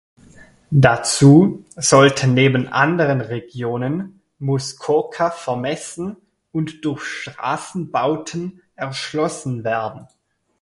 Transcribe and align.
Dazu 0.71 1.63
sollte 1.75 2.27
neben 2.27 2.67
anderen 2.67 3.21
Regionen 3.21 4.21
Muskoka 4.39 5.29
vermessen 5.29 6.17
und 6.51 6.83
durch 6.85 7.03
Straßenbauten 7.03 8.63
erschlossen 8.75 9.63
werden. 9.63 10.07